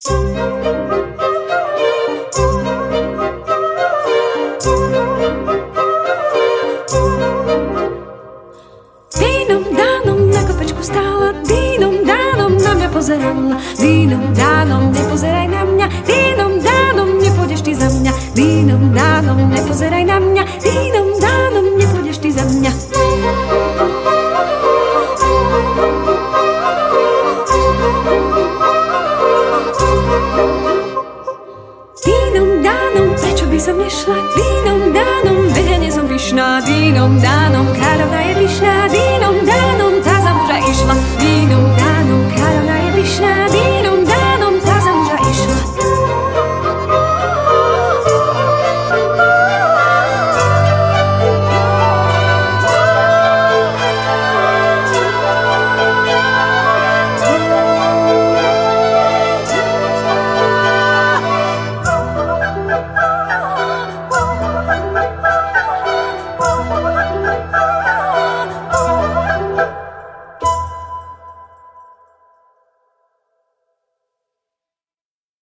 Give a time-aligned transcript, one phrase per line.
[0.00, 0.16] Dínom
[9.76, 16.52] dánom na kopečku stála, dínom dánom na mňa pozerala, dínom dánom nepozeraj na mňa, dínom
[16.64, 20.99] dánom nepôjdeš ty za mňa, dínom dánom nepozeraj na mňa, dínom
[33.80, 34.16] nešla?
[34.36, 36.60] Dínom dánom, veď ja nie som pyšná.
[36.60, 37.66] Dínom dánom.
[37.72, 37.99] Dínom